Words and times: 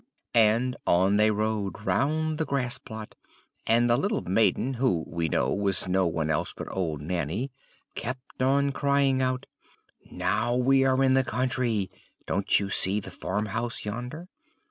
And 0.33 0.75
on 0.87 1.17
they 1.17 1.29
rode 1.29 1.85
round 1.85 2.39
the 2.39 2.45
grass 2.45 2.79
plot; 2.79 3.13
and 3.67 3.87
the 3.87 3.97
little 3.97 4.23
maiden, 4.23 4.73
who, 4.73 5.03
we 5.07 5.29
know, 5.29 5.53
was 5.53 5.87
no 5.87 6.07
one 6.07 6.31
else 6.31 6.55
but 6.57 6.75
old 6.75 7.03
Nanny, 7.03 7.51
kept 7.93 8.41
on 8.41 8.71
crying 8.71 9.21
out, 9.21 9.45
"Now 10.09 10.55
we 10.55 10.83
are 10.85 11.03
in 11.03 11.13
the 11.13 11.23
country! 11.23 11.91
Don't 12.25 12.59
you 12.59 12.71
see 12.71 12.99
the 12.99 13.11
farm 13.11 13.45
house 13.45 13.85
yonder? 13.85 14.27